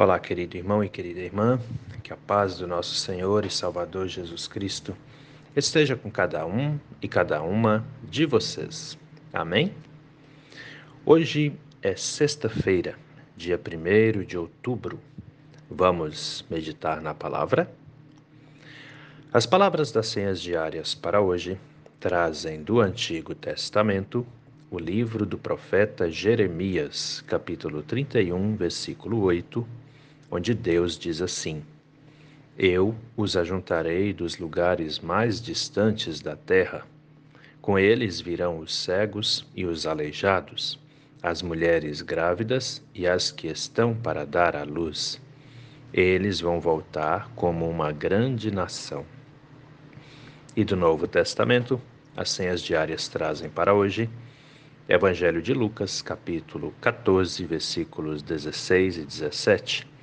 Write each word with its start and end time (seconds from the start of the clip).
Olá, 0.00 0.16
querido 0.20 0.56
irmão 0.56 0.84
e 0.84 0.88
querida 0.88 1.18
irmã, 1.18 1.58
que 2.04 2.12
a 2.12 2.16
paz 2.16 2.56
do 2.56 2.68
nosso 2.68 2.94
Senhor 2.94 3.44
e 3.44 3.50
Salvador 3.50 4.06
Jesus 4.06 4.46
Cristo 4.46 4.96
esteja 5.56 5.96
com 5.96 6.08
cada 6.08 6.46
um 6.46 6.78
e 7.02 7.08
cada 7.08 7.42
uma 7.42 7.84
de 8.04 8.24
vocês. 8.24 8.96
Amém? 9.32 9.74
Hoje 11.04 11.52
é 11.82 11.96
sexta-feira, 11.96 12.94
dia 13.36 13.58
1 13.58 14.22
de 14.22 14.38
outubro. 14.38 15.00
Vamos 15.68 16.44
meditar 16.48 17.02
na 17.02 17.12
palavra? 17.12 17.68
As 19.32 19.46
palavras 19.46 19.90
das 19.90 20.06
senhas 20.06 20.40
diárias 20.40 20.94
para 20.94 21.20
hoje 21.20 21.58
trazem 21.98 22.62
do 22.62 22.80
Antigo 22.80 23.34
Testamento 23.34 24.24
o 24.70 24.78
livro 24.78 25.26
do 25.26 25.36
profeta 25.36 26.08
Jeremias, 26.08 27.20
capítulo 27.26 27.82
31, 27.82 28.54
versículo 28.54 29.22
8 29.22 29.87
onde 30.30 30.54
Deus 30.54 30.98
diz 30.98 31.20
assim: 31.22 31.62
Eu 32.56 32.94
os 33.16 33.36
ajuntarei 33.36 34.12
dos 34.12 34.38
lugares 34.38 34.98
mais 34.98 35.40
distantes 35.40 36.20
da 36.20 36.36
terra. 36.36 36.86
Com 37.60 37.78
eles 37.78 38.20
virão 38.20 38.58
os 38.58 38.74
cegos 38.74 39.46
e 39.54 39.64
os 39.64 39.86
aleijados, 39.86 40.78
as 41.22 41.42
mulheres 41.42 42.00
grávidas 42.00 42.82
e 42.94 43.06
as 43.06 43.30
que 43.30 43.48
estão 43.48 43.94
para 43.94 44.24
dar 44.24 44.56
à 44.56 44.64
luz. 44.64 45.20
Eles 45.92 46.40
vão 46.40 46.60
voltar 46.60 47.30
como 47.34 47.68
uma 47.68 47.92
grande 47.92 48.50
nação. 48.50 49.04
E 50.54 50.64
do 50.64 50.76
Novo 50.76 51.06
Testamento, 51.06 51.80
as 52.16 52.30
senhas 52.30 52.62
diárias 52.62 53.08
trazem 53.08 53.48
para 53.48 53.74
hoje 53.74 54.08
Evangelho 54.88 55.42
de 55.42 55.52
Lucas, 55.52 56.00
capítulo 56.00 56.74
14, 56.80 57.44
versículos 57.44 58.22
16 58.22 58.96
e 58.96 59.04
17 59.04 59.97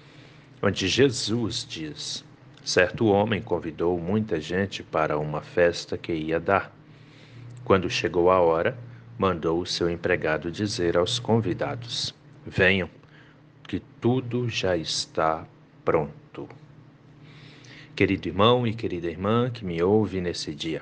onde 0.62 0.88
Jesus 0.88 1.66
diz: 1.68 2.24
Certo 2.64 3.06
homem 3.08 3.42
convidou 3.42 4.00
muita 4.00 4.40
gente 4.40 4.82
para 4.82 5.20
uma 5.20 5.42
festa 5.42 5.98
que 5.98 6.14
ia 6.14 6.40
dar. 6.40 6.76
Quando 7.64 7.90
chegou 7.90 8.32
a 8.32 8.40
hora, 8.40 8.78
mandou 9.18 9.62
o 9.62 9.66
seu 9.66 9.90
empregado 9.90 10.52
dizer 10.52 10.98
aos 10.98 11.20
convidados: 11.20 12.14
Venham, 12.46 12.90
que 13.68 13.80
tudo 14.02 14.50
já 14.50 14.76
está 14.76 15.46
pronto. 15.84 16.50
Querido 17.96 18.28
irmão 18.28 18.68
e 18.68 18.74
querida 18.74 19.08
irmã 19.08 19.50
que 19.50 19.64
me 19.64 19.82
ouve 19.82 20.20
nesse 20.20 20.54
dia, 20.54 20.82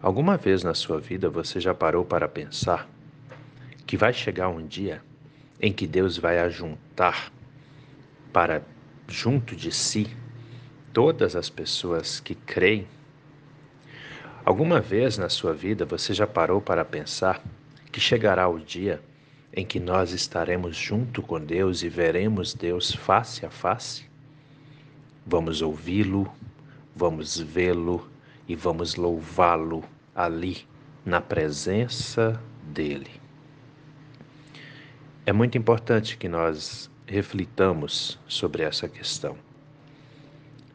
alguma 0.00 0.36
vez 0.36 0.62
na 0.62 0.72
sua 0.72 1.00
vida 1.00 1.28
você 1.28 1.60
já 1.60 1.74
parou 1.74 2.04
para 2.04 2.28
pensar 2.28 2.88
que 3.86 3.96
vai 3.96 4.12
chegar 4.12 4.48
um 4.50 4.64
dia 4.64 5.02
em 5.60 5.72
que 5.72 5.86
Deus 5.86 6.16
vai 6.16 6.38
ajuntar 6.38 7.32
para 8.32 8.62
junto 9.06 9.56
de 9.56 9.72
si 9.72 10.06
todas 10.92 11.34
as 11.34 11.48
pessoas 11.48 12.20
que 12.20 12.34
creem? 12.34 12.86
Alguma 14.44 14.80
vez 14.80 15.18
na 15.18 15.28
sua 15.28 15.52
vida 15.52 15.84
você 15.84 16.14
já 16.14 16.26
parou 16.26 16.60
para 16.60 16.84
pensar 16.84 17.42
que 17.92 18.00
chegará 18.00 18.48
o 18.48 18.58
dia 18.58 19.00
em 19.52 19.64
que 19.64 19.80
nós 19.80 20.12
estaremos 20.12 20.76
junto 20.76 21.22
com 21.22 21.40
Deus 21.40 21.82
e 21.82 21.88
veremos 21.88 22.54
Deus 22.54 22.94
face 22.94 23.44
a 23.44 23.50
face? 23.50 24.06
Vamos 25.26 25.60
ouvi-lo, 25.60 26.30
vamos 26.94 27.38
vê-lo 27.38 28.08
e 28.48 28.56
vamos 28.56 28.94
louvá-lo 28.94 29.84
ali, 30.14 30.66
na 31.04 31.20
presença 31.20 32.40
dele. 32.62 33.10
É 35.24 35.32
muito 35.32 35.58
importante 35.58 36.16
que 36.16 36.28
nós 36.28 36.90
reflitamos 37.08 38.18
sobre 38.28 38.62
essa 38.62 38.86
questão. 38.86 39.36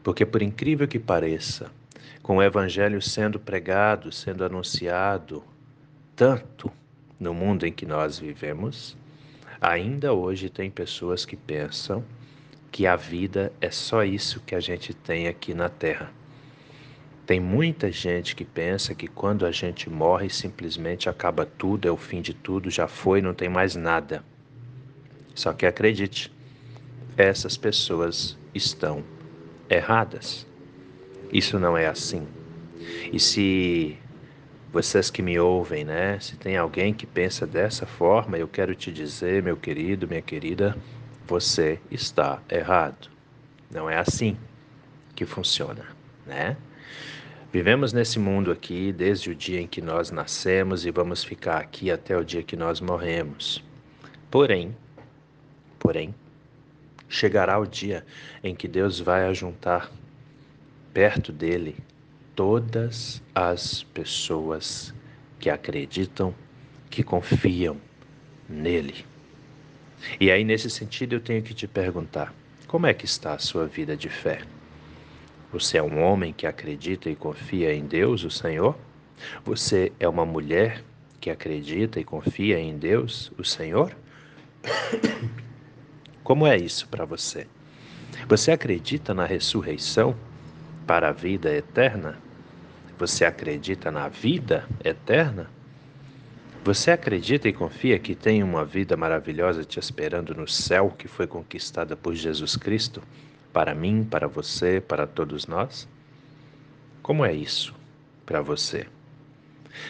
Porque, 0.02 0.26
por 0.26 0.42
incrível 0.42 0.88
que 0.88 0.98
pareça, 0.98 1.70
com 2.22 2.36
o 2.38 2.42
Evangelho 2.42 3.00
sendo 3.00 3.38
pregado, 3.38 4.10
sendo 4.10 4.44
anunciado 4.44 5.44
tanto 6.16 6.70
no 7.18 7.32
mundo 7.32 7.64
em 7.64 7.72
que 7.72 7.86
nós 7.86 8.18
vivemos, 8.18 8.96
ainda 9.60 10.12
hoje 10.12 10.50
tem 10.50 10.70
pessoas 10.70 11.24
que 11.24 11.36
pensam 11.36 12.04
que 12.70 12.86
a 12.86 12.96
vida 12.96 13.52
é 13.60 13.70
só 13.70 14.02
isso 14.02 14.40
que 14.40 14.54
a 14.54 14.60
gente 14.60 14.92
tem 14.92 15.28
aqui 15.28 15.54
na 15.54 15.68
Terra. 15.68 16.12
Tem 17.24 17.38
muita 17.38 17.90
gente 17.90 18.34
que 18.34 18.44
pensa 18.44 18.94
que 18.94 19.06
quando 19.06 19.46
a 19.46 19.52
gente 19.52 19.88
morre 19.88 20.28
simplesmente 20.28 21.08
acaba 21.08 21.46
tudo, 21.46 21.86
é 21.86 21.90
o 21.90 21.96
fim 21.96 22.20
de 22.20 22.34
tudo, 22.34 22.68
já 22.70 22.88
foi, 22.88 23.22
não 23.22 23.32
tem 23.32 23.48
mais 23.48 23.76
nada. 23.76 24.22
Só 25.34 25.52
que 25.52 25.66
acredite, 25.66 26.32
essas 27.16 27.56
pessoas 27.56 28.36
estão 28.54 29.02
erradas. 29.68 30.46
Isso 31.32 31.58
não 31.58 31.76
é 31.76 31.86
assim. 31.86 32.26
E 33.12 33.18
se 33.18 33.98
vocês 34.72 35.10
que 35.10 35.22
me 35.22 35.38
ouvem, 35.38 35.84
né, 35.84 36.18
se 36.20 36.36
tem 36.36 36.56
alguém 36.56 36.92
que 36.92 37.06
pensa 37.06 37.46
dessa 37.46 37.86
forma, 37.86 38.36
eu 38.36 38.48
quero 38.48 38.74
te 38.74 38.92
dizer, 38.92 39.42
meu 39.42 39.56
querido, 39.56 40.06
minha 40.08 40.22
querida, 40.22 40.76
você 41.26 41.78
está 41.90 42.42
errado. 42.50 43.08
Não 43.70 43.88
é 43.88 43.98
assim 43.98 44.36
que 45.14 45.24
funciona, 45.24 45.84
né? 46.26 46.56
Vivemos 47.52 47.92
nesse 47.92 48.18
mundo 48.18 48.50
aqui 48.50 48.92
desde 48.92 49.30
o 49.30 49.34
dia 49.34 49.60
em 49.60 49.66
que 49.66 49.80
nós 49.80 50.10
nascemos 50.10 50.84
e 50.84 50.90
vamos 50.90 51.22
ficar 51.22 51.58
aqui 51.58 51.88
até 51.88 52.16
o 52.16 52.24
dia 52.24 52.42
que 52.42 52.56
nós 52.56 52.80
morremos. 52.80 53.62
Porém, 54.28 54.76
Porém, 55.84 56.14
chegará 57.10 57.58
o 57.58 57.66
dia 57.66 58.06
em 58.42 58.54
que 58.54 58.66
Deus 58.66 58.98
vai 58.98 59.26
ajuntar 59.26 59.92
perto 60.94 61.30
dele 61.30 61.76
todas 62.34 63.22
as 63.34 63.82
pessoas 63.82 64.94
que 65.38 65.50
acreditam, 65.50 66.34
que 66.88 67.02
confiam 67.02 67.76
nele. 68.48 69.04
E 70.18 70.30
aí, 70.30 70.42
nesse 70.42 70.70
sentido, 70.70 71.16
eu 71.16 71.20
tenho 71.20 71.42
que 71.42 71.52
te 71.52 71.68
perguntar: 71.68 72.32
como 72.66 72.86
é 72.86 72.94
que 72.94 73.04
está 73.04 73.34
a 73.34 73.38
sua 73.38 73.66
vida 73.66 73.94
de 73.94 74.08
fé? 74.08 74.40
Você 75.52 75.76
é 75.76 75.82
um 75.82 76.02
homem 76.02 76.32
que 76.32 76.46
acredita 76.46 77.10
e 77.10 77.14
confia 77.14 77.74
em 77.74 77.84
Deus, 77.86 78.24
o 78.24 78.30
Senhor? 78.30 78.74
Você 79.44 79.92
é 80.00 80.08
uma 80.08 80.24
mulher 80.24 80.82
que 81.20 81.28
acredita 81.28 82.00
e 82.00 82.04
confia 82.04 82.58
em 82.58 82.78
Deus, 82.78 83.30
o 83.36 83.44
Senhor? 83.44 83.94
Como 86.24 86.46
é 86.46 86.56
isso 86.56 86.88
para 86.88 87.04
você? 87.04 87.46
Você 88.26 88.50
acredita 88.50 89.12
na 89.12 89.26
ressurreição 89.26 90.16
para 90.86 91.10
a 91.10 91.12
vida 91.12 91.54
eterna? 91.54 92.18
Você 92.98 93.26
acredita 93.26 93.90
na 93.90 94.08
vida 94.08 94.66
eterna? 94.82 95.50
Você 96.64 96.90
acredita 96.90 97.46
e 97.46 97.52
confia 97.52 97.98
que 97.98 98.14
tem 98.14 98.42
uma 98.42 98.64
vida 98.64 98.96
maravilhosa 98.96 99.66
te 99.66 99.78
esperando 99.78 100.34
no 100.34 100.48
céu 100.48 100.94
que 100.96 101.06
foi 101.06 101.26
conquistada 101.26 101.94
por 101.94 102.14
Jesus 102.14 102.56
Cristo 102.56 103.02
para 103.52 103.74
mim, 103.74 104.02
para 104.02 104.26
você, 104.26 104.80
para 104.80 105.06
todos 105.06 105.46
nós? 105.46 105.86
Como 107.02 107.22
é 107.22 107.34
isso 107.34 107.74
para 108.24 108.40
você? 108.40 108.86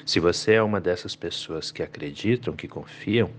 Se 0.05 0.19
você 0.19 0.55
é 0.55 0.63
uma 0.63 0.81
dessas 0.81 1.15
pessoas 1.15 1.71
que 1.71 1.81
acreditam, 1.81 2.57
que 2.57 2.67
confiam, 2.67 3.31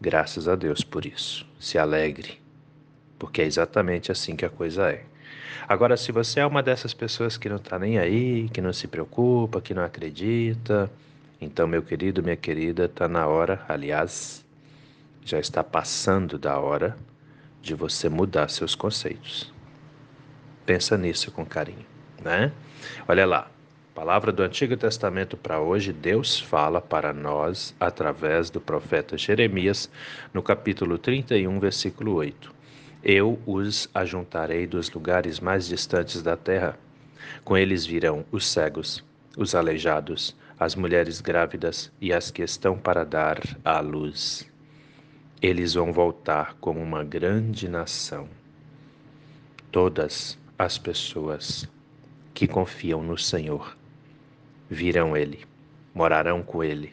Graças 0.00 0.48
a 0.48 0.54
Deus 0.54 0.82
por 0.82 1.04
isso. 1.04 1.46
Se 1.58 1.76
alegre, 1.76 2.40
porque 3.18 3.42
é 3.42 3.44
exatamente 3.44 4.12
assim 4.12 4.36
que 4.36 4.44
a 4.44 4.50
coisa 4.50 4.90
é. 4.90 5.04
Agora, 5.66 5.96
se 5.96 6.12
você 6.12 6.40
é 6.40 6.46
uma 6.46 6.62
dessas 6.62 6.94
pessoas 6.94 7.36
que 7.36 7.48
não 7.48 7.56
está 7.56 7.78
nem 7.78 7.98
aí, 7.98 8.48
que 8.48 8.60
não 8.60 8.72
se 8.72 8.86
preocupa, 8.86 9.60
que 9.60 9.74
não 9.74 9.84
acredita, 9.84 10.90
então, 11.40 11.66
meu 11.68 11.82
querido, 11.82 12.22
minha 12.22 12.36
querida, 12.36 12.86
está 12.86 13.06
na 13.06 13.26
hora, 13.26 13.64
aliás, 13.68 14.44
já 15.24 15.38
está 15.38 15.62
passando 15.62 16.38
da 16.38 16.58
hora 16.58 16.96
de 17.60 17.74
você 17.74 18.08
mudar 18.08 18.48
seus 18.50 18.74
conceitos. 18.74 19.52
Pensa 20.64 20.96
nisso 20.96 21.30
com 21.30 21.44
carinho, 21.44 21.86
né? 22.22 22.52
Olha 23.06 23.26
lá, 23.26 23.50
Palavra 23.98 24.30
do 24.30 24.44
Antigo 24.44 24.76
Testamento 24.76 25.36
para 25.36 25.60
hoje, 25.60 25.92
Deus 25.92 26.38
fala 26.38 26.80
para 26.80 27.12
nós 27.12 27.74
através 27.80 28.48
do 28.48 28.60
profeta 28.60 29.18
Jeremias, 29.18 29.90
no 30.32 30.40
capítulo 30.40 30.96
31, 30.96 31.58
versículo 31.58 32.14
8. 32.14 32.54
Eu 33.02 33.40
os 33.44 33.90
ajuntarei 33.92 34.68
dos 34.68 34.88
lugares 34.88 35.40
mais 35.40 35.66
distantes 35.66 36.22
da 36.22 36.36
terra. 36.36 36.78
Com 37.42 37.56
eles 37.56 37.84
virão 37.84 38.24
os 38.30 38.46
cegos, 38.46 39.04
os 39.36 39.52
aleijados, 39.56 40.36
as 40.60 40.76
mulheres 40.76 41.20
grávidas 41.20 41.90
e 42.00 42.12
as 42.12 42.30
que 42.30 42.42
estão 42.42 42.78
para 42.78 43.02
dar 43.02 43.40
à 43.64 43.80
luz. 43.80 44.48
Eles 45.42 45.74
vão 45.74 45.92
voltar 45.92 46.54
como 46.60 46.80
uma 46.80 47.02
grande 47.02 47.68
nação. 47.68 48.28
Todas 49.72 50.38
as 50.56 50.78
pessoas 50.78 51.68
que 52.32 52.46
confiam 52.46 53.02
no 53.02 53.18
Senhor 53.18 53.76
virão 54.68 55.16
ele, 55.16 55.46
morarão 55.94 56.42
com 56.42 56.62
ele 56.62 56.92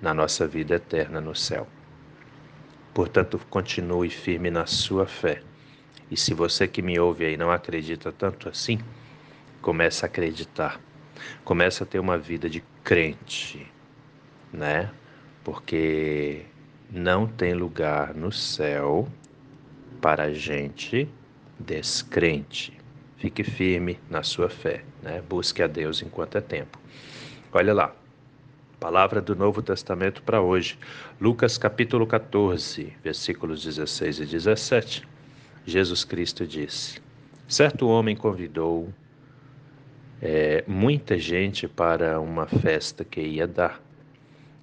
na 0.00 0.12
nossa 0.12 0.46
vida 0.46 0.74
eterna 0.74 1.20
no 1.20 1.34
céu. 1.34 1.66
Portanto, 2.92 3.40
continue 3.48 4.10
firme 4.10 4.50
na 4.50 4.66
sua 4.66 5.06
fé. 5.06 5.42
E 6.10 6.16
se 6.16 6.34
você 6.34 6.68
que 6.68 6.82
me 6.82 6.98
ouve 6.98 7.24
aí 7.24 7.36
não 7.36 7.50
acredita 7.50 8.12
tanto 8.12 8.48
assim, 8.48 8.78
comece 9.62 10.04
a 10.04 10.08
acreditar. 10.08 10.80
Comece 11.44 11.82
a 11.82 11.86
ter 11.86 11.98
uma 11.98 12.18
vida 12.18 12.50
de 12.50 12.62
crente, 12.82 13.70
né? 14.52 14.90
Porque 15.44 16.44
não 16.90 17.26
tem 17.26 17.54
lugar 17.54 18.14
no 18.14 18.30
céu 18.30 19.08
para 20.00 20.34
gente 20.34 21.08
descrente. 21.58 22.81
Fique 23.22 23.44
firme 23.44 24.00
na 24.10 24.24
sua 24.24 24.48
fé, 24.48 24.82
né? 25.00 25.22
Busque 25.28 25.62
a 25.62 25.68
Deus 25.68 26.02
enquanto 26.02 26.36
é 26.36 26.40
tempo. 26.40 26.76
Olha 27.52 27.72
lá, 27.72 27.94
palavra 28.80 29.20
do 29.20 29.36
Novo 29.36 29.62
Testamento 29.62 30.24
para 30.24 30.40
hoje. 30.40 30.76
Lucas 31.20 31.56
capítulo 31.56 32.04
14, 32.04 32.92
versículos 33.00 33.62
16 33.62 34.18
e 34.18 34.26
17. 34.26 35.08
Jesus 35.64 36.02
Cristo 36.02 36.44
disse: 36.44 37.00
Certo 37.46 37.86
homem 37.86 38.16
convidou 38.16 38.92
é, 40.20 40.64
muita 40.66 41.16
gente 41.16 41.68
para 41.68 42.18
uma 42.18 42.48
festa 42.48 43.04
que 43.04 43.20
ia 43.20 43.46
dar. 43.46 43.80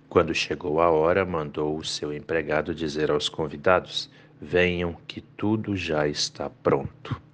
Quando 0.10 0.36
chegou 0.36 0.82
a 0.82 0.90
hora, 0.90 1.26
mandou 1.26 1.78
o 1.78 1.86
seu 1.86 2.12
empregado 2.12 2.76
dizer 2.76 3.10
aos 3.10 3.30
convidados: 3.30 4.10
Venham, 4.42 4.98
que 5.08 5.22
tudo 5.22 5.78
já 5.78 6.10
está 6.10 6.50
pronto. 6.50 7.29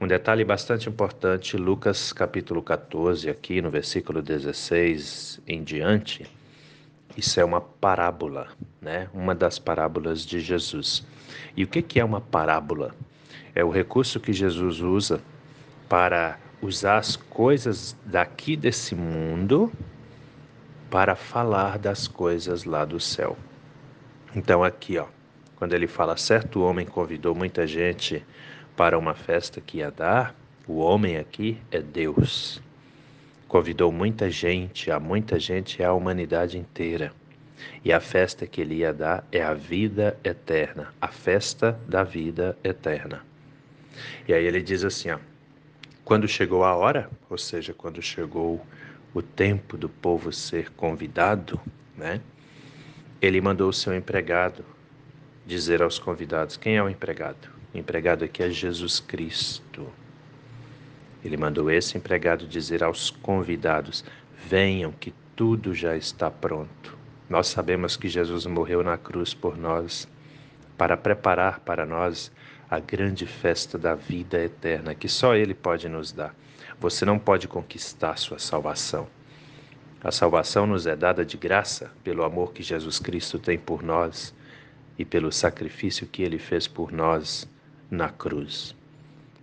Um 0.00 0.06
detalhe 0.06 0.44
bastante 0.44 0.88
importante, 0.88 1.56
Lucas 1.56 2.12
capítulo 2.12 2.62
14, 2.62 3.28
aqui 3.28 3.60
no 3.60 3.70
versículo 3.70 4.22
16 4.22 5.40
em 5.46 5.62
diante, 5.62 6.26
isso 7.16 7.40
é 7.40 7.44
uma 7.44 7.60
parábola, 7.60 8.48
né? 8.80 9.08
Uma 9.12 9.34
das 9.34 9.58
parábolas 9.58 10.24
de 10.24 10.40
Jesus. 10.40 11.04
E 11.56 11.64
o 11.64 11.68
que 11.68 12.00
é 12.00 12.04
uma 12.04 12.20
parábola? 12.20 12.94
É 13.54 13.64
o 13.64 13.70
recurso 13.70 14.20
que 14.20 14.32
Jesus 14.32 14.80
usa 14.80 15.20
para 15.88 16.38
usar 16.62 16.98
as 16.98 17.16
coisas 17.16 17.96
daqui 18.04 18.56
desse 18.56 18.94
mundo 18.94 19.72
para 20.90 21.14
falar 21.14 21.78
das 21.78 22.08
coisas 22.08 22.64
lá 22.64 22.84
do 22.84 23.00
céu. 23.00 23.36
Então 24.34 24.62
aqui, 24.62 24.98
ó, 24.98 25.06
quando 25.56 25.72
ele 25.72 25.86
fala 25.86 26.16
certo 26.16 26.62
homem 26.62 26.86
convidou 26.86 27.34
muita 27.34 27.66
gente 27.66 28.24
para 28.80 28.98
uma 28.98 29.12
festa 29.12 29.60
que 29.60 29.76
ia 29.76 29.90
dar, 29.90 30.34
o 30.66 30.78
homem 30.78 31.18
aqui 31.18 31.60
é 31.70 31.82
Deus. 31.82 32.62
Convidou 33.46 33.92
muita 33.92 34.30
gente, 34.30 34.90
a 34.90 34.98
muita 34.98 35.38
gente 35.38 35.82
a 35.82 35.92
humanidade 35.92 36.56
inteira. 36.56 37.12
E 37.84 37.92
a 37.92 38.00
festa 38.00 38.46
que 38.46 38.58
ele 38.58 38.76
ia 38.76 38.90
dar 38.90 39.22
é 39.30 39.42
a 39.42 39.52
vida 39.52 40.18
eterna, 40.24 40.94
a 40.98 41.08
festa 41.08 41.78
da 41.86 42.02
vida 42.02 42.56
eterna. 42.64 43.22
E 44.26 44.32
aí 44.32 44.46
ele 44.46 44.62
diz 44.62 44.82
assim, 44.82 45.10
ó, 45.10 45.18
quando 46.02 46.26
chegou 46.26 46.64
a 46.64 46.74
hora, 46.74 47.10
ou 47.28 47.36
seja, 47.36 47.74
quando 47.74 48.00
chegou 48.00 48.64
o 49.12 49.20
tempo 49.20 49.76
do 49.76 49.90
povo 49.90 50.32
ser 50.32 50.70
convidado, 50.70 51.60
né? 51.94 52.18
Ele 53.20 53.42
mandou 53.42 53.68
o 53.68 53.74
seu 53.74 53.94
empregado 53.94 54.64
dizer 55.46 55.82
aos 55.82 55.98
convidados: 55.98 56.56
quem 56.56 56.78
é 56.78 56.82
o 56.82 56.88
empregado? 56.88 57.59
Empregado 57.72 58.24
aqui 58.24 58.42
é 58.42 58.50
Jesus 58.50 58.98
Cristo. 58.98 59.86
Ele 61.24 61.36
mandou 61.36 61.70
esse 61.70 61.96
empregado 61.96 62.44
dizer 62.44 62.82
aos 62.82 63.10
convidados: 63.10 64.04
Venham, 64.48 64.90
que 64.90 65.14
tudo 65.36 65.72
já 65.72 65.96
está 65.96 66.28
pronto. 66.28 66.98
Nós 67.28 67.46
sabemos 67.46 67.96
que 67.96 68.08
Jesus 68.08 68.44
morreu 68.44 68.82
na 68.82 68.98
cruz 68.98 69.32
por 69.32 69.56
nós, 69.56 70.08
para 70.76 70.96
preparar 70.96 71.60
para 71.60 71.86
nós 71.86 72.32
a 72.68 72.80
grande 72.80 73.24
festa 73.24 73.78
da 73.78 73.94
vida 73.94 74.42
eterna 74.42 74.92
que 74.92 75.08
só 75.08 75.36
Ele 75.36 75.54
pode 75.54 75.88
nos 75.88 76.10
dar. 76.10 76.34
Você 76.80 77.04
não 77.04 77.20
pode 77.20 77.46
conquistar 77.46 78.18
sua 78.18 78.40
salvação. 78.40 79.06
A 80.02 80.10
salvação 80.10 80.66
nos 80.66 80.88
é 80.88 80.96
dada 80.96 81.24
de 81.24 81.36
graça 81.36 81.92
pelo 82.02 82.24
amor 82.24 82.52
que 82.52 82.64
Jesus 82.64 82.98
Cristo 82.98 83.38
tem 83.38 83.58
por 83.58 83.80
nós 83.80 84.34
e 84.98 85.04
pelo 85.04 85.30
sacrifício 85.30 86.06
que 86.06 86.22
ele 86.22 86.38
fez 86.38 86.66
por 86.66 86.90
nós 86.90 87.46
na 87.90 88.08
cruz. 88.08 88.74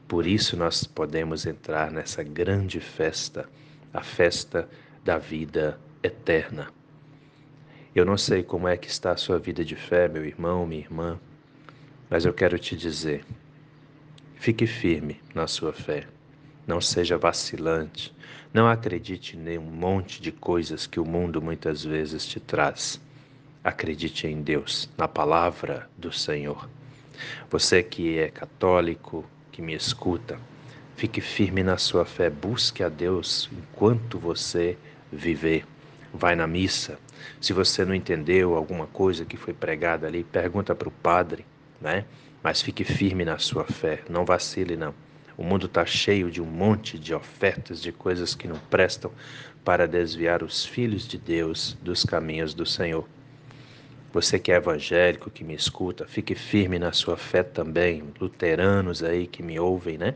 Por 0.07 0.25
isso 0.25 0.55
nós 0.55 0.85
podemos 0.85 1.45
entrar 1.45 1.91
nessa 1.91 2.23
grande 2.23 2.79
festa, 2.79 3.49
a 3.93 4.01
festa 4.01 4.69
da 5.03 5.17
vida 5.17 5.79
eterna. 6.01 6.69
Eu 7.93 8.05
não 8.05 8.17
sei 8.17 8.43
como 8.43 8.67
é 8.67 8.77
que 8.77 8.87
está 8.87 9.11
a 9.11 9.17
sua 9.17 9.37
vida 9.37 9.65
de 9.65 9.75
fé, 9.75 10.07
meu 10.07 10.23
irmão, 10.23 10.65
minha 10.65 10.81
irmã, 10.81 11.19
mas 12.09 12.25
eu 12.25 12.33
quero 12.33 12.57
te 12.57 12.75
dizer: 12.75 13.25
fique 14.35 14.65
firme 14.65 15.19
na 15.33 15.47
sua 15.47 15.73
fé. 15.73 16.07
Não 16.65 16.79
seja 16.79 17.17
vacilante. 17.17 18.15
Não 18.53 18.67
acredite 18.67 19.37
em 19.37 19.57
um 19.57 19.61
monte 19.61 20.21
de 20.21 20.31
coisas 20.31 20.87
que 20.87 20.99
o 20.99 21.05
mundo 21.05 21.41
muitas 21.41 21.83
vezes 21.83 22.25
te 22.25 22.39
traz. 22.39 22.99
Acredite 23.63 24.27
em 24.27 24.41
Deus, 24.41 24.89
na 24.97 25.07
palavra 25.07 25.89
do 25.97 26.11
Senhor. 26.11 26.69
Você 27.49 27.83
que 27.83 28.19
é 28.19 28.29
católico, 28.29 29.25
que 29.51 29.61
me 29.61 29.73
escuta, 29.73 30.39
fique 30.95 31.21
firme 31.21 31.63
na 31.63 31.77
sua 31.77 32.05
fé, 32.05 32.29
busque 32.29 32.83
a 32.83 32.89
Deus 32.89 33.49
enquanto 33.51 34.19
você 34.19 34.77
viver. 35.11 35.65
Vai 36.13 36.35
na 36.35 36.47
missa. 36.47 36.99
Se 37.41 37.53
você 37.53 37.83
não 37.83 37.93
entendeu 37.93 38.55
alguma 38.55 38.87
coisa 38.87 39.25
que 39.25 39.37
foi 39.37 39.53
pregada 39.53 40.07
ali, 40.07 40.23
pergunta 40.23 40.73
para 40.73 40.87
o 40.87 40.91
padre, 40.91 41.45
né? 41.81 42.05
Mas 42.41 42.61
fique 42.61 42.83
firme 42.83 43.25
na 43.25 43.37
sua 43.37 43.65
fé, 43.65 44.01
não 44.09 44.25
vacile 44.25 44.75
não. 44.75 44.93
O 45.37 45.43
mundo 45.43 45.67
está 45.67 45.85
cheio 45.85 46.31
de 46.31 46.41
um 46.41 46.45
monte 46.45 46.97
de 46.97 47.13
ofertas, 47.13 47.81
de 47.81 47.91
coisas 47.91 48.33
que 48.33 48.47
não 48.47 48.57
prestam 48.57 49.11
para 49.63 49.87
desviar 49.87 50.41
os 50.41 50.65
filhos 50.65 51.07
de 51.07 51.17
Deus 51.17 51.77
dos 51.81 52.03
caminhos 52.03 52.53
do 52.53 52.65
Senhor. 52.65 53.07
Você 54.13 54.39
que 54.39 54.51
é 54.51 54.55
evangélico, 54.55 55.29
que 55.29 55.43
me 55.43 55.53
escuta, 55.53 56.07
fique 56.07 56.33
firme 56.33 56.79
na 56.79 56.93
sua 56.93 57.17
fé 57.17 57.43
também. 57.43 58.03
Luteranos 58.19 59.03
aí 59.03 59.27
que 59.27 59.43
me 59.43 59.59
ouvem, 59.59 59.97
né? 59.97 60.15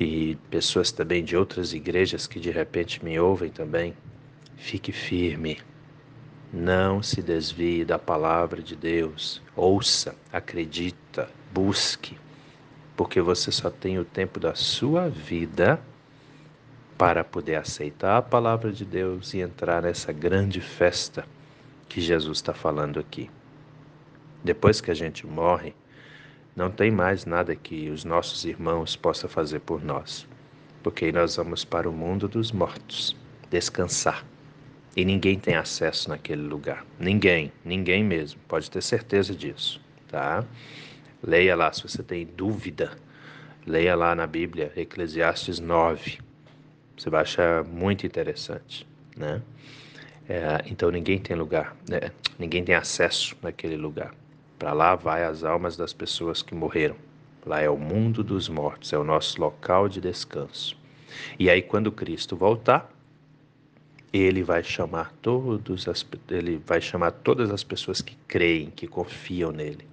E 0.00 0.36
pessoas 0.50 0.90
também 0.90 1.22
de 1.22 1.36
outras 1.36 1.74
igrejas 1.74 2.26
que 2.26 2.40
de 2.40 2.50
repente 2.50 3.04
me 3.04 3.18
ouvem 3.20 3.50
também. 3.50 3.94
Fique 4.56 4.90
firme. 4.90 5.60
Não 6.52 7.02
se 7.02 7.22
desvie 7.22 7.84
da 7.84 7.98
palavra 7.98 8.62
de 8.62 8.74
Deus. 8.74 9.42
Ouça, 9.54 10.14
acredita, 10.32 11.28
busque, 11.52 12.16
porque 12.96 13.20
você 13.20 13.52
só 13.52 13.70
tem 13.70 13.98
o 13.98 14.04
tempo 14.04 14.40
da 14.40 14.54
sua 14.54 15.08
vida 15.10 15.78
para 16.96 17.22
poder 17.22 17.56
aceitar 17.56 18.16
a 18.16 18.22
palavra 18.22 18.72
de 18.72 18.84
Deus 18.84 19.34
e 19.34 19.40
entrar 19.40 19.82
nessa 19.82 20.12
grande 20.12 20.60
festa 20.60 21.26
que 21.92 22.00
Jesus 22.00 22.38
está 22.38 22.54
falando 22.54 22.98
aqui. 22.98 23.28
Depois 24.42 24.80
que 24.80 24.90
a 24.90 24.94
gente 24.94 25.26
morre, 25.26 25.74
não 26.56 26.70
tem 26.70 26.90
mais 26.90 27.26
nada 27.26 27.54
que 27.54 27.90
os 27.90 28.02
nossos 28.02 28.46
irmãos 28.46 28.96
possam 28.96 29.28
fazer 29.28 29.60
por 29.60 29.84
nós, 29.84 30.26
porque 30.82 31.12
nós 31.12 31.36
vamos 31.36 31.66
para 31.66 31.88
o 31.88 31.92
mundo 31.92 32.26
dos 32.26 32.50
mortos, 32.50 33.14
descansar. 33.50 34.24
E 34.96 35.04
ninguém 35.04 35.38
tem 35.38 35.54
acesso 35.54 36.08
naquele 36.08 36.40
lugar. 36.40 36.82
Ninguém, 36.98 37.52
ninguém 37.62 38.02
mesmo, 38.02 38.40
pode 38.48 38.70
ter 38.70 38.82
certeza 38.82 39.34
disso, 39.34 39.78
tá? 40.08 40.42
Leia 41.22 41.54
lá 41.54 41.70
se 41.74 41.82
você 41.82 42.02
tem 42.02 42.26
dúvida. 42.26 42.96
Leia 43.66 43.94
lá 43.94 44.14
na 44.14 44.26
Bíblia, 44.26 44.72
Eclesiastes 44.74 45.60
9. 45.60 46.18
Você 46.96 47.10
vai 47.10 47.20
achar 47.20 47.64
muito 47.64 48.06
interessante, 48.06 48.86
né? 49.14 49.42
É, 50.28 50.62
então 50.66 50.90
ninguém 50.90 51.18
tem 51.18 51.36
lugar, 51.36 51.76
né? 51.88 52.10
ninguém 52.38 52.64
tem 52.64 52.74
acesso 52.74 53.36
naquele 53.42 53.76
lugar. 53.76 54.14
Para 54.58 54.72
lá 54.72 54.94
vai 54.94 55.24
as 55.24 55.42
almas 55.42 55.76
das 55.76 55.92
pessoas 55.92 56.42
que 56.42 56.54
morreram. 56.54 56.96
Lá 57.44 57.60
é 57.60 57.68
o 57.68 57.76
mundo 57.76 58.22
dos 58.22 58.48
mortos, 58.48 58.92
é 58.92 58.98
o 58.98 59.02
nosso 59.02 59.40
local 59.40 59.88
de 59.88 60.00
descanso. 60.00 60.76
E 61.38 61.50
aí 61.50 61.60
quando 61.60 61.90
Cristo 61.90 62.36
voltar, 62.36 62.90
ele 64.12 64.42
vai 64.42 64.62
chamar 64.62 65.12
todos 65.20 65.88
as, 65.88 66.06
ele 66.30 66.62
vai 66.64 66.80
chamar 66.80 67.10
todas 67.10 67.50
as 67.50 67.64
pessoas 67.64 68.00
que 68.00 68.16
creem, 68.28 68.70
que 68.70 68.86
confiam 68.86 69.50
nele. 69.50 69.88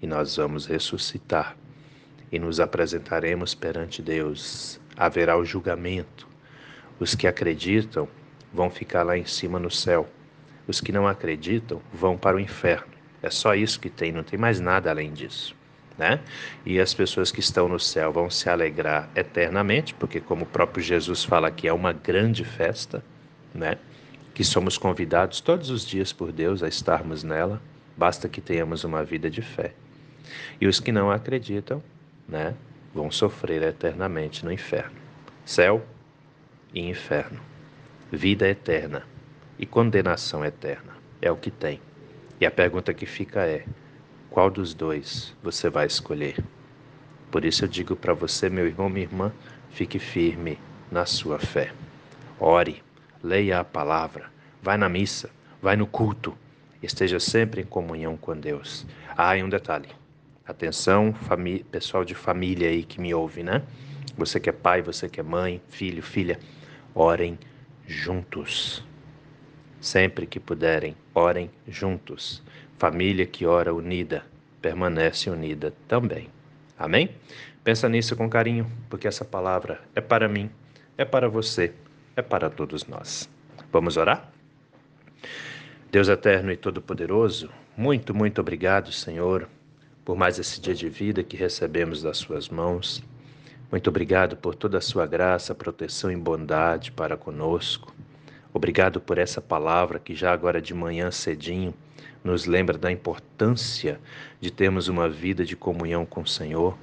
E 0.00 0.06
nós 0.06 0.36
vamos 0.36 0.66
ressuscitar 0.66 1.56
e 2.32 2.38
nos 2.38 2.58
apresentaremos 2.58 3.54
perante 3.54 4.02
Deus. 4.02 4.80
Haverá 4.96 5.36
o 5.36 5.44
julgamento. 5.44 6.26
Os 6.98 7.14
que 7.14 7.26
acreditam 7.26 8.08
vão 8.52 8.70
ficar 8.70 9.02
lá 9.02 9.16
em 9.16 9.24
cima 9.24 9.58
no 9.58 9.70
céu. 9.70 10.08
Os 10.66 10.80
que 10.80 10.92
não 10.92 11.06
acreditam 11.06 11.80
vão 11.92 12.16
para 12.16 12.36
o 12.36 12.40
inferno. 12.40 12.92
É 13.22 13.30
só 13.30 13.54
isso 13.54 13.80
que 13.80 13.88
tem, 13.88 14.12
não 14.12 14.22
tem 14.22 14.38
mais 14.38 14.60
nada 14.60 14.90
além 14.90 15.12
disso. 15.12 15.54
Né? 15.96 16.20
E 16.64 16.80
as 16.80 16.92
pessoas 16.94 17.30
que 17.30 17.40
estão 17.40 17.68
no 17.68 17.78
céu 17.78 18.12
vão 18.12 18.30
se 18.30 18.48
alegrar 18.48 19.08
eternamente, 19.14 19.94
porque 19.94 20.20
como 20.20 20.44
o 20.44 20.46
próprio 20.46 20.82
Jesus 20.82 21.22
fala 21.24 21.48
aqui, 21.48 21.68
é 21.68 21.72
uma 21.72 21.92
grande 21.92 22.44
festa, 22.44 23.04
né? 23.54 23.78
Que 24.34 24.42
somos 24.42 24.78
convidados 24.78 25.40
todos 25.40 25.68
os 25.68 25.84
dias 25.84 26.12
por 26.12 26.32
Deus 26.32 26.62
a 26.62 26.68
estarmos 26.68 27.22
nela, 27.22 27.60
basta 27.96 28.28
que 28.28 28.40
tenhamos 28.40 28.84
uma 28.84 29.04
vida 29.04 29.28
de 29.28 29.42
fé. 29.42 29.74
E 30.58 30.66
os 30.66 30.80
que 30.80 30.90
não 30.90 31.10
acreditam, 31.10 31.82
né, 32.26 32.54
vão 32.94 33.10
sofrer 33.10 33.62
eternamente 33.62 34.44
no 34.44 34.50
inferno. 34.50 34.96
Céu 35.44 35.84
e 36.72 36.80
inferno. 36.80 37.51
Vida 38.14 38.46
eterna 38.46 39.04
e 39.58 39.64
condenação 39.64 40.44
eterna. 40.44 40.92
É 41.22 41.32
o 41.32 41.36
que 41.36 41.50
tem. 41.50 41.80
E 42.38 42.44
a 42.44 42.50
pergunta 42.50 42.92
que 42.92 43.06
fica 43.06 43.40
é: 43.46 43.64
qual 44.28 44.50
dos 44.50 44.74
dois 44.74 45.34
você 45.42 45.70
vai 45.70 45.86
escolher? 45.86 46.36
Por 47.30 47.42
isso 47.42 47.64
eu 47.64 47.68
digo 47.68 47.96
para 47.96 48.12
você, 48.12 48.50
meu 48.50 48.66
irmão, 48.66 48.90
minha 48.90 49.06
irmã, 49.06 49.32
fique 49.70 49.98
firme 49.98 50.58
na 50.90 51.06
sua 51.06 51.38
fé. 51.38 51.72
Ore, 52.38 52.82
leia 53.24 53.60
a 53.60 53.64
palavra, 53.64 54.26
vai 54.60 54.76
na 54.76 54.90
missa, 54.90 55.30
vai 55.62 55.74
no 55.74 55.86
culto, 55.86 56.36
esteja 56.82 57.18
sempre 57.18 57.62
em 57.62 57.66
comunhão 57.66 58.18
com 58.18 58.36
Deus. 58.36 58.86
Ah, 59.16 59.38
e 59.38 59.42
um 59.42 59.48
detalhe. 59.48 59.88
Atenção, 60.46 61.14
pessoal 61.70 62.04
de 62.04 62.14
família 62.14 62.68
aí 62.68 62.84
que 62.84 63.00
me 63.00 63.14
ouve, 63.14 63.42
né? 63.42 63.62
Você 64.18 64.38
que 64.38 64.50
é 64.50 64.52
pai, 64.52 64.82
você 64.82 65.08
que 65.08 65.18
é 65.18 65.22
mãe, 65.22 65.62
filho, 65.70 66.02
filha, 66.02 66.38
orem 66.94 67.38
juntos. 67.86 68.84
Sempre 69.80 70.26
que 70.26 70.38
puderem, 70.38 70.96
orem 71.14 71.50
juntos. 71.66 72.42
Família 72.78 73.26
que 73.26 73.46
ora 73.46 73.74
unida, 73.74 74.24
permanece 74.60 75.30
unida 75.30 75.72
também. 75.86 76.28
Amém? 76.78 77.10
Pensa 77.64 77.88
nisso 77.88 78.16
com 78.16 78.28
carinho, 78.28 78.70
porque 78.90 79.06
essa 79.06 79.24
palavra 79.24 79.80
é 79.94 80.00
para 80.00 80.28
mim, 80.28 80.50
é 80.98 81.04
para 81.04 81.28
você, 81.28 81.72
é 82.16 82.22
para 82.22 82.50
todos 82.50 82.86
nós. 82.86 83.30
Vamos 83.70 83.96
orar? 83.96 84.32
Deus 85.90 86.08
eterno 86.08 86.50
e 86.50 86.56
todo-poderoso, 86.56 87.50
muito, 87.76 88.14
muito 88.14 88.40
obrigado, 88.40 88.90
Senhor, 88.90 89.48
por 90.04 90.16
mais 90.16 90.38
esse 90.38 90.60
dia 90.60 90.74
de 90.74 90.88
vida 90.88 91.22
que 91.22 91.36
recebemos 91.36 92.02
das 92.02 92.18
Suas 92.18 92.48
mãos. 92.48 93.02
Muito 93.72 93.88
obrigado 93.88 94.36
por 94.36 94.54
toda 94.54 94.76
a 94.76 94.82
Sua 94.82 95.06
graça, 95.06 95.54
proteção 95.54 96.12
e 96.12 96.16
bondade 96.16 96.92
para 96.92 97.16
conosco. 97.16 97.90
Obrigado 98.52 99.00
por 99.00 99.16
essa 99.16 99.40
palavra 99.40 99.98
que 99.98 100.14
já 100.14 100.30
agora 100.30 100.60
de 100.60 100.74
manhã 100.74 101.10
cedinho 101.10 101.72
nos 102.22 102.44
lembra 102.44 102.76
da 102.76 102.92
importância 102.92 103.98
de 104.38 104.50
termos 104.50 104.88
uma 104.88 105.08
vida 105.08 105.42
de 105.42 105.56
comunhão 105.56 106.04
com 106.04 106.20
o 106.20 106.26
Senhor. 106.26 106.76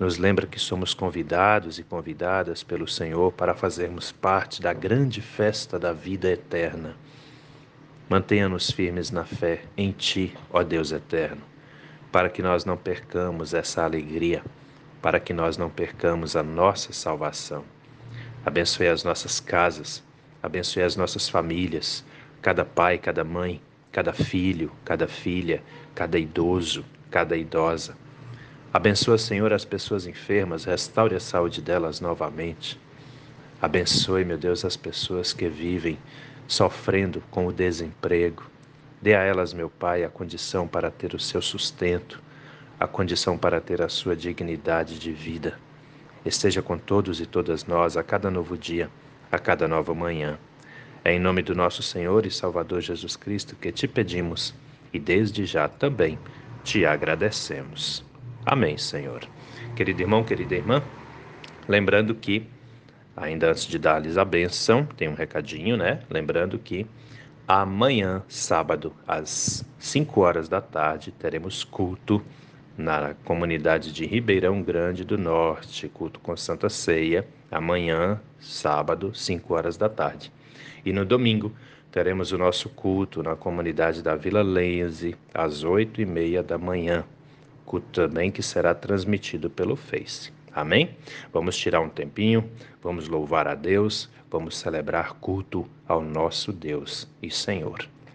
Nos 0.00 0.16
lembra 0.16 0.46
que 0.46 0.58
somos 0.58 0.94
convidados 0.94 1.78
e 1.78 1.82
convidadas 1.82 2.62
pelo 2.62 2.88
Senhor 2.88 3.30
para 3.32 3.54
fazermos 3.54 4.10
parte 4.10 4.62
da 4.62 4.72
grande 4.72 5.20
festa 5.20 5.78
da 5.78 5.92
vida 5.92 6.30
eterna. 6.30 6.96
Mantenha-nos 8.08 8.70
firmes 8.70 9.10
na 9.10 9.26
fé 9.26 9.64
em 9.76 9.92
Ti, 9.92 10.34
ó 10.50 10.62
Deus 10.62 10.92
eterno, 10.92 11.42
para 12.10 12.30
que 12.30 12.40
nós 12.40 12.64
não 12.64 12.78
percamos 12.78 13.52
essa 13.52 13.84
alegria, 13.84 14.42
para 15.02 15.18
que 15.18 15.32
nós 15.32 15.58
não 15.58 15.68
percamos 15.68 16.36
a 16.36 16.42
nossa 16.42 16.92
salvação. 16.92 17.64
Abençoe 18.46 18.86
as 18.86 19.02
nossas 19.02 19.40
casas, 19.40 20.02
abençoe 20.40 20.82
as 20.82 20.96
nossas 20.96 21.28
famílias, 21.28 22.04
cada 22.40 22.64
pai, 22.64 22.98
cada 22.98 23.24
mãe, 23.24 23.60
cada 23.90 24.12
filho, 24.12 24.70
cada 24.84 25.08
filha, 25.08 25.62
cada 25.94 26.18
idoso, 26.18 26.84
cada 27.10 27.36
idosa. 27.36 27.96
Abençoa, 28.72 29.18
Senhor, 29.18 29.52
as 29.52 29.64
pessoas 29.64 30.06
enfermas, 30.06 30.64
restaure 30.64 31.14
a 31.14 31.20
saúde 31.20 31.60
delas 31.60 32.00
novamente. 32.00 32.80
Abençoe, 33.60 34.24
meu 34.24 34.38
Deus, 34.38 34.64
as 34.64 34.76
pessoas 34.76 35.32
que 35.32 35.48
vivem 35.48 35.98
sofrendo 36.48 37.22
com 37.30 37.46
o 37.46 37.52
desemprego. 37.52 38.44
Dê 39.00 39.14
a 39.14 39.22
elas, 39.22 39.52
meu 39.52 39.68
Pai, 39.68 40.04
a 40.04 40.08
condição 40.08 40.66
para 40.66 40.90
ter 40.90 41.14
o 41.14 41.18
seu 41.18 41.42
sustento, 41.42 42.20
a 42.82 42.86
condição 42.88 43.38
para 43.38 43.60
ter 43.60 43.80
a 43.80 43.88
sua 43.88 44.16
dignidade 44.16 44.98
de 44.98 45.12
vida. 45.12 45.56
Esteja 46.26 46.60
com 46.60 46.76
todos 46.76 47.20
e 47.20 47.26
todas 47.26 47.64
nós 47.64 47.96
a 47.96 48.02
cada 48.02 48.28
novo 48.28 48.58
dia, 48.58 48.90
a 49.30 49.38
cada 49.38 49.68
nova 49.68 49.94
manhã. 49.94 50.36
É 51.04 51.12
em 51.12 51.20
nome 51.20 51.42
do 51.42 51.54
nosso 51.54 51.80
Senhor 51.80 52.26
e 52.26 52.30
Salvador 52.30 52.80
Jesus 52.80 53.14
Cristo 53.14 53.54
que 53.54 53.70
te 53.70 53.86
pedimos 53.86 54.52
e 54.92 54.98
desde 54.98 55.46
já 55.46 55.68
também 55.68 56.18
te 56.64 56.84
agradecemos. 56.84 58.04
Amém, 58.44 58.76
Senhor. 58.76 59.20
Querido 59.76 60.02
irmão, 60.02 60.24
querida 60.24 60.56
irmã, 60.56 60.82
lembrando 61.68 62.16
que, 62.16 62.48
ainda 63.16 63.50
antes 63.50 63.64
de 63.64 63.78
dar-lhes 63.78 64.18
a 64.18 64.24
benção, 64.24 64.84
tem 64.96 65.08
um 65.08 65.14
recadinho, 65.14 65.76
né? 65.76 66.00
Lembrando 66.10 66.58
que 66.58 66.84
amanhã, 67.46 68.24
sábado, 68.28 68.92
às 69.06 69.64
5 69.78 70.20
horas 70.20 70.48
da 70.48 70.60
tarde, 70.60 71.12
teremos 71.12 71.62
culto 71.62 72.20
na 72.76 73.14
comunidade 73.24 73.92
de 73.92 74.06
Ribeirão 74.06 74.62
Grande 74.62 75.04
do 75.04 75.18
Norte, 75.18 75.88
culto 75.88 76.18
com 76.20 76.36
Santa 76.36 76.68
Ceia, 76.68 77.26
amanhã, 77.50 78.20
sábado, 78.40 79.14
5 79.14 79.54
horas 79.54 79.76
da 79.76 79.88
tarde. 79.88 80.32
E 80.84 80.92
no 80.92 81.04
domingo 81.04 81.52
teremos 81.90 82.32
o 82.32 82.38
nosso 82.38 82.68
culto 82.70 83.22
na 83.22 83.36
comunidade 83.36 84.02
da 84.02 84.16
Vila 84.16 84.42
Lense, 84.42 85.14
às 85.32 85.62
oito 85.62 86.00
e 86.00 86.06
meia 86.06 86.42
da 86.42 86.56
manhã. 86.56 87.04
Culto 87.66 87.86
também 87.92 88.30
que 88.30 88.42
será 88.42 88.74
transmitido 88.74 89.50
pelo 89.50 89.76
Face. 89.76 90.32
Amém? 90.54 90.96
Vamos 91.32 91.56
tirar 91.56 91.80
um 91.80 91.88
tempinho, 91.88 92.48
vamos 92.82 93.08
louvar 93.08 93.46
a 93.46 93.54
Deus, 93.54 94.10
vamos 94.30 94.56
celebrar 94.56 95.14
culto 95.14 95.66
ao 95.86 96.02
nosso 96.02 96.52
Deus 96.52 97.08
e 97.22 97.30
Senhor. 97.30 97.86